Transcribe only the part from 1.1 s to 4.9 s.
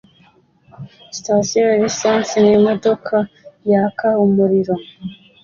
Sitasiyo ya lisansi n'imodoka yaka umuriro